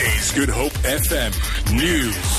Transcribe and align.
Is 0.00 0.30
Good 0.32 0.48
Hope 0.48 0.78
FM 0.78 1.30
News. 1.74 2.30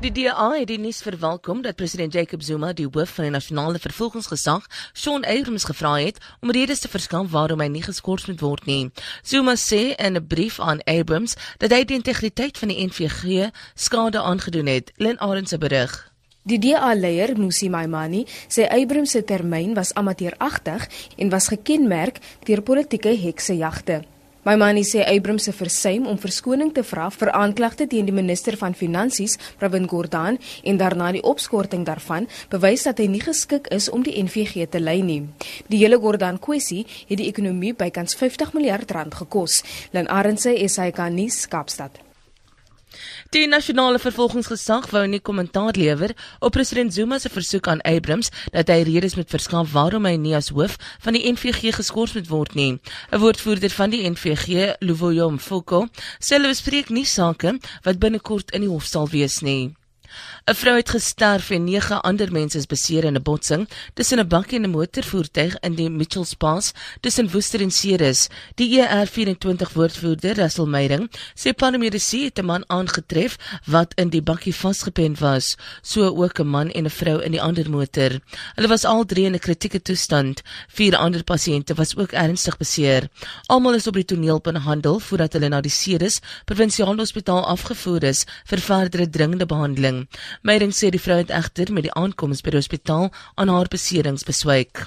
Die 0.00 0.12
DA 0.12 0.52
het 0.54 0.68
die 0.70 0.78
nuus 0.78 1.00
verwelkom 1.02 1.62
dat 1.62 1.74
president 1.74 2.12
Jacob 2.14 2.42
Zuma 2.42 2.70
die 2.72 2.86
hoof 2.86 3.16
van 3.16 3.26
die 3.26 3.32
nasionale 3.34 3.78
vervolgingsgesag, 3.82 4.68
Shaun 4.94 5.24
Abrams, 5.24 5.64
gevra 5.64 5.96
het 5.98 6.20
om 6.40 6.50
redes 6.54 6.84
te 6.84 6.88
verskaf 6.88 7.32
waarom 7.34 7.60
hy 7.60 7.66
nie 7.66 7.82
geskort 7.82 8.28
moet 8.30 8.40
word 8.40 8.70
nie. 8.70 8.92
Zuma 9.26 9.56
sê 9.58 9.96
in 9.98 10.14
'n 10.14 10.26
brief 10.26 10.60
aan 10.60 10.84
Abrams 10.86 11.34
dat 11.58 11.72
hy 11.72 11.84
die 11.84 11.96
integriteit 11.96 12.58
van 12.58 12.68
die 12.68 12.86
NVG 12.86 13.50
skade 13.74 14.22
aangedoen 14.22 14.66
het. 14.66 14.92
Lynn 14.96 15.18
Arends 15.18 15.50
se 15.50 15.58
berig. 15.58 16.12
Die 16.42 16.58
DA-leier, 16.58 17.38
Musi 17.38 17.68
Maimani, 17.68 18.26
sê 18.48 18.68
Abrams 18.68 19.10
se 19.10 19.24
termyn 19.24 19.74
was 19.74 19.94
amateuragtig 19.94 20.88
en 21.16 21.28
was 21.28 21.48
gekenmerk 21.48 22.18
deur 22.44 22.62
politieke 22.62 23.08
heksejagte. 23.08 24.11
Maimani 24.42 24.82
sê 24.82 25.04
Abrams 25.06 25.44
se 25.46 25.52
versuim 25.54 26.06
om 26.10 26.16
verskoning 26.18 26.72
te 26.74 26.82
vra 26.82 27.04
vir 27.14 27.30
aanklagte 27.30 27.86
teen 27.86 28.08
die 28.08 28.14
minister 28.16 28.56
van 28.58 28.74
Finansies, 28.74 29.36
Pravin 29.60 29.86
Gordhan, 29.86 30.40
en 30.66 30.80
daarna 30.80 31.12
die 31.14 31.22
opskorting 31.22 31.86
daarvan, 31.86 32.26
bewys 32.50 32.82
dat 32.88 32.98
hy 32.98 33.06
nie 33.06 33.22
geskik 33.22 33.70
is 33.70 33.86
om 33.86 34.02
die 34.02 34.18
NVG 34.18 34.66
te 34.66 34.82
lei 34.82 34.98
nie. 35.06 35.20
Die 35.70 35.84
hele 35.84 36.02
Gordhan-kwessie 36.02 36.82
het 37.06 37.20
die 37.22 37.30
ekonomie 37.30 37.76
bykans 37.78 38.18
50 38.18 38.50
miljard 38.58 38.90
rand 38.90 39.14
gekos. 39.22 39.62
Lin 39.94 40.10
Arendse, 40.10 40.58
SAK 40.66 41.06
nuus, 41.14 41.44
Kaapstad. 41.46 42.02
Die 43.32 43.46
nasionale 43.46 43.98
vervolgingsgesag 43.98 44.90
wou 44.90 45.06
nie 45.06 45.20
kommentaar 45.20 45.76
lewer 45.76 46.12
op 46.40 46.52
president 46.52 46.94
Zuma 46.94 47.18
se 47.18 47.28
versoek 47.28 47.68
aan 47.68 47.80
Abrams 47.80 48.30
dat 48.52 48.68
hy 48.68 48.82
redes 48.88 49.14
moet 49.16 49.30
verskaf 49.30 49.72
waarom 49.72 50.06
hy 50.06 50.16
nie 50.16 50.34
as 50.36 50.52
hoof 50.52 50.76
van 51.04 51.16
die 51.16 51.24
NVG 51.32 51.74
geskort 51.74 52.14
moet 52.14 52.28
word 52.28 52.54
nie. 52.54 52.80
'n 53.10 53.20
Woordvoerder 53.20 53.70
van 53.70 53.90
die 53.90 54.08
NVG, 54.10 54.76
Luvoyo 54.80 55.30
Mfoko, 55.30 55.86
sê 56.20 56.36
hulle 56.36 56.52
bespreek 56.52 56.90
nie 56.90 57.06
sake 57.06 57.58
wat 57.82 57.98
binnekort 57.98 58.50
in 58.50 58.60
die 58.60 58.72
hof 58.72 58.84
sal 58.86 59.08
wees 59.08 59.40
nie. 59.40 59.81
'n 60.46 60.54
Vrou 60.54 60.76
het 60.76 60.90
gesterf 60.90 61.50
en 61.50 61.64
9 61.64 62.02
ander 62.02 62.32
mense 62.32 62.58
is 62.58 62.66
beseer 62.66 63.04
in 63.04 63.16
'n 63.16 63.22
botsing 63.22 63.68
tussen 63.94 64.18
'n 64.18 64.28
bakkie 64.28 64.58
en 64.58 64.64
'n 64.64 64.70
motorvoertuig 64.70 65.56
in 65.60 65.74
die 65.74 65.90
Mitchells 65.90 66.34
Pass 66.34 66.72
tussen 67.00 67.30
Woester 67.30 67.60
en 67.60 67.70
Ceres. 67.70 68.28
Die 68.54 68.80
ER24 68.80 69.72
woordvoerder, 69.72 70.34
Russell 70.34 70.66
Meyering, 70.66 71.10
sê 71.34 71.52
paramedici 71.54 72.24
het 72.24 72.38
'n 72.38 72.44
man 72.44 72.64
aangetref 72.66 73.36
wat 73.66 73.92
in 73.94 74.08
die 74.08 74.22
bakkie 74.22 74.54
vasgepen 74.54 75.16
was, 75.18 75.56
so 75.82 76.06
ook 76.22 76.38
'n 76.40 76.46
man 76.46 76.70
en 76.70 76.84
'n 76.84 76.90
vrou 76.90 77.22
in 77.22 77.30
die 77.30 77.42
ander 77.42 77.70
motor. 77.70 78.20
Hulle 78.54 78.68
was 78.68 78.84
al 78.84 79.04
drie 79.04 79.24
in 79.24 79.34
'n 79.34 79.38
kritieke 79.38 79.82
toestand. 79.82 80.42
Vier 80.68 80.96
ander 80.96 81.24
pasiënte 81.24 81.74
was 81.74 81.96
ook 81.96 82.12
ernstig 82.12 82.56
beseer. 82.56 83.08
Almal 83.46 83.74
is 83.74 83.86
op 83.86 83.94
die 83.94 84.04
toneel 84.04 84.40
behandel 84.40 84.98
voordat 84.98 85.32
hulle 85.32 85.48
na 85.48 85.60
die 85.60 85.70
Ceres 85.70 86.20
Provinsiale 86.44 86.96
Hospitaal 86.96 87.44
afgevoer 87.46 88.04
is 88.04 88.24
vir 88.50 88.58
verdere 88.58 89.08
dringende 89.10 89.46
behandeling. 89.46 90.01
Meiding 90.42 90.72
sê 90.74 90.90
die 90.90 91.00
vrou 91.00 91.18
het 91.20 91.30
egter 91.30 91.72
met 91.72 91.86
die 91.88 91.94
aankoms 91.98 92.42
by 92.42 92.54
die 92.54 92.60
hospitaal 92.62 93.10
aan 93.34 93.52
haar 93.52 93.70
beserings 93.72 94.26
beswyk. 94.28 94.86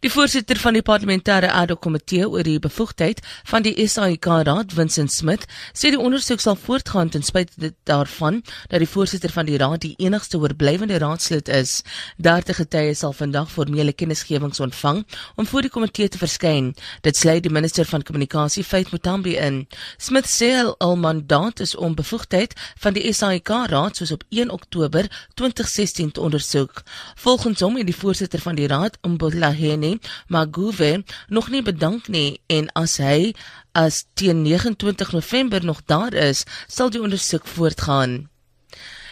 Die 0.00 0.10
voorsitter 0.10 0.58
van 0.58 0.76
die 0.76 0.82
parlementêre 0.82 1.50
ad 1.52 1.70
hoc 1.70 1.80
komitee 1.84 2.28
oor 2.28 2.46
die 2.46 2.58
bevoegdheid 2.62 3.20
van 3.50 3.64
die 3.66 3.74
SAIK 3.88 4.26
raad, 4.46 4.72
Vincent 4.76 5.12
Smith, 5.12 5.46
sê 5.72 5.90
die 5.94 6.00
ondersoek 6.00 6.40
sal 6.40 6.56
voortgaan 6.56 7.10
ten 7.10 7.24
spyte 7.26 7.72
daarvan 7.88 8.42
dat 8.68 8.80
die 8.82 8.88
voorsitter 8.88 9.32
van 9.34 9.48
die 9.48 9.58
raad 9.60 9.82
die 9.84 9.94
enigste 9.98 10.38
oorblywende 10.38 10.98
raadslid 10.98 11.48
is. 11.48 11.82
Daarte 12.16 12.54
getuie 12.54 12.94
sal 12.94 13.12
vandag 13.16 13.50
formele 13.50 13.92
kennisgewings 13.92 14.60
ontvang 14.60 15.04
om 15.36 15.46
voor 15.46 15.66
die 15.66 15.72
komitee 15.72 16.08
te 16.08 16.18
verskyn. 16.18 16.72
Dit 17.06 17.16
sluit 17.16 17.42
die 17.42 17.52
minister 17.52 17.84
van 17.84 18.02
kommunikasie, 18.02 18.64
Faith 18.64 18.92
Mutambi 18.92 19.36
in. 19.36 19.66
Smith 19.98 20.28
sê 20.30 20.50
al 20.78 20.96
mandaat 20.96 21.60
is 21.60 21.76
om 21.76 21.94
bevoegdheid 21.94 22.54
van 22.78 22.96
die 22.96 23.12
SAIK 23.12 23.48
raad 23.70 23.96
soos 23.96 24.12
op 24.12 24.24
1 24.28 24.50
Oktober 24.50 25.08
2016 25.34 26.12
te 26.12 26.20
ondersoek. 26.20 26.82
Volgens 27.14 27.60
hom 27.60 27.76
het 27.76 27.86
die 27.86 27.96
voorsitter 27.96 28.40
van 28.40 28.54
die 28.54 28.66
raad, 28.66 28.98
Mbola 29.02 29.52
Hene 29.60 29.98
Maguve 30.28 31.04
nog 31.28 31.50
nie 31.52 31.62
bedank 31.62 32.08
nie 32.08 32.40
en 32.48 32.70
as 32.78 32.96
hy 33.02 33.34
as 33.76 34.04
teen 34.14 34.42
29 34.42 35.12
November 35.12 35.64
nog 35.64 35.84
daar 35.86 36.14
is, 36.14 36.44
sal 36.66 36.90
die 36.90 37.02
ondersoek 37.02 37.46
voortgaan. 37.46 38.29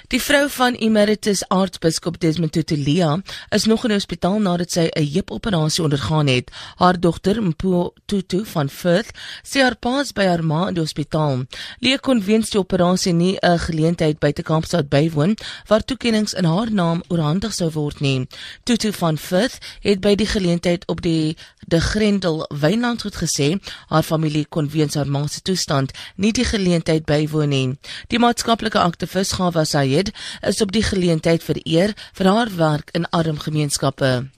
Die 0.09 0.23
vrou 0.23 0.47
van 0.49 0.73
Emeritus 0.75 1.43
Aartsbiskop 1.53 2.15
Desmond 2.21 2.53
Tutu 2.53 2.77
Lia 2.77 3.19
is 3.53 3.65
nog 3.69 3.83
in 3.85 3.93
die 3.93 3.99
hospitaal 3.99 4.39
nadat 4.41 4.71
sy 4.73 4.87
'n 4.89 5.05
heupoperasie 5.05 5.85
ondergaan 5.85 6.27
het. 6.27 6.51
Haar 6.77 7.01
dogter, 7.01 7.43
Mpo 7.43 7.93
Tutu 8.07 8.45
van 8.45 8.69
Firth, 8.69 9.11
sê 9.45 9.61
haar 9.61 9.77
pa 9.77 10.01
is 10.01 10.13
by 10.13 10.25
haar 10.25 10.45
ma 10.45 10.69
in 10.69 10.75
die 10.75 10.83
hospitaal. 10.83 11.45
Lia 11.79 11.97
kon 11.97 12.25
weens 12.25 12.51
die 12.51 12.59
operasie 12.59 13.13
nie 13.13 13.37
'n 13.43 13.59
geleentheid 13.59 14.19
buite 14.19 14.43
Kaapstad 14.43 14.89
bywoon 14.89 15.37
waar 15.67 15.85
toekenninge 15.85 16.37
in 16.37 16.45
haar 16.45 16.73
naam 16.73 17.03
oorhandig 17.09 17.55
sou 17.55 17.71
word 17.71 18.01
nie. 18.01 18.27
Tutu 18.65 18.93
van 18.93 19.19
Firth 19.19 19.59
het 19.81 20.01
by 20.01 20.15
die 20.15 20.27
geleentheid 20.27 20.87
op 20.87 21.03
die 21.03 21.37
De 21.67 21.81
Grendel 21.81 22.47
Wynland 22.61 23.03
goed 23.03 23.17
gesê 23.17 23.59
haar 23.89 24.03
familie 24.03 24.47
kon 24.49 24.69
weens 24.69 24.95
haar 24.95 25.07
ma 25.07 25.27
se 25.27 25.43
toestand 25.43 25.91
nie 26.17 26.33
die 26.33 26.45
geleentheid 26.45 27.05
bywoon 27.05 27.49
nie. 27.49 27.79
Die 28.07 28.19
maatskaplike 28.19 28.79
aktivis 28.79 29.33
Gawa 29.33 29.65
Sayed 29.65 29.98
Fred 29.99 30.15
is 30.41 30.61
op 30.61 30.73
die 30.73 30.83
geleentheid 30.83 31.43
vereer 31.43 31.95
vir 32.15 32.27
haar 32.31 32.51
werk 32.55 32.91
in 32.95 33.09
arm 33.11 33.39
gemeenskappe. 33.43 34.29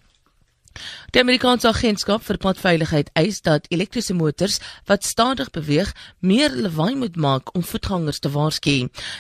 Die 1.11 1.19
Amerikaanse 1.21 1.67
Agentskap 1.69 2.23
vir 2.23 2.39
Padveiligheid 2.39 3.09
eis 3.19 3.41
dat 3.43 3.65
elektriese 3.75 4.15
motors 4.15 4.61
wat 4.87 5.05
stadig 5.05 5.49
beweeg, 5.51 5.91
meer 6.23 6.55
lawaai 6.55 6.95
moet 6.95 7.17
maak 7.17 7.51
om 7.59 7.65
voetgangers 7.67 8.21
te 8.23 8.31
waarsku. 8.31 8.77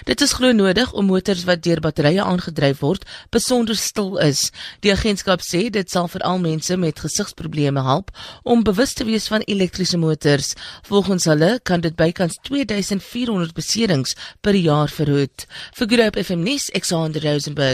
Dit 0.07 0.23
is 0.23 0.35
glo 0.39 0.53
nodig 0.55 0.93
om 0.93 1.09
motors 1.11 1.43
wat 1.49 1.65
deur 1.67 1.83
batterye 1.83 2.23
aangedryf 2.23 2.85
word, 2.85 3.07
besonder 3.35 3.77
stil 3.77 4.17
is. 4.23 4.53
Die 4.87 4.93
agentskap 4.95 5.43
sê 5.43 5.65
dit 5.75 5.91
sal 5.91 6.07
veral 6.13 6.39
mense 6.39 6.77
met 6.79 7.03
gesigsprobleme 7.03 7.83
help 7.83 8.15
om 8.45 8.63
bewus 8.63 8.95
te 8.95 9.05
wees 9.11 9.27
van 9.33 9.43
elektriese 9.51 9.99
motors. 9.99 10.55
Volgens 10.87 11.27
hulle 11.27 11.51
kan 11.67 11.83
dit 11.83 11.99
bykans 11.99 12.39
2400 12.47 13.55
beserings 13.59 14.15
per 14.41 14.55
jaar 14.55 14.89
verhoed. 14.89 15.49
Vir 15.75 15.91
Groep 15.91 16.23
FM 16.23 16.47
nuus, 16.47 16.71
Alexander 16.71 17.27
Rosenberg 17.27 17.69